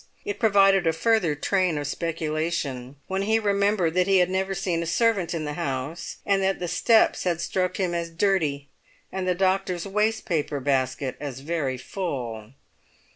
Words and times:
It 0.25 0.39
provided 0.39 0.87
a 0.87 0.93
further 0.93 1.35
train 1.35 1.77
of 1.77 1.85
speculation 1.85 2.95
when 3.05 3.21
he 3.21 3.37
remembered 3.37 3.93
that 3.93 4.07
he 4.07 4.17
had 4.17 4.31
never 4.31 4.55
seen 4.55 4.81
a 4.81 4.87
servant 4.87 5.31
in 5.35 5.45
the 5.45 5.53
house, 5.53 6.17
and 6.25 6.41
that 6.41 6.57
the 6.57 6.67
steps 6.67 7.23
had 7.23 7.39
struck 7.39 7.77
him 7.77 7.93
as 7.93 8.09
dirty, 8.09 8.69
and 9.11 9.27
the 9.27 9.35
doctor's 9.35 9.85
waste 9.85 10.25
paper 10.25 10.59
basket 10.59 11.17
as 11.19 11.41
very 11.41 11.77
full. 11.77 12.53